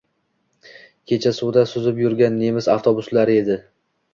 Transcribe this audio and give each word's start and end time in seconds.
Kecha 1.11 1.33
suvda 1.41 1.65
suzib 1.73 2.01
yurgan 2.05 2.35
nemis 2.41 2.71
avtobuslari 2.77 3.37
edi 3.45 3.63